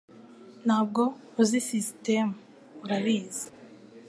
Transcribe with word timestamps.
Ntabwo 0.65 1.01
uzi 1.41 1.59
sisitemu 1.67 2.33
urabizi 2.83 3.45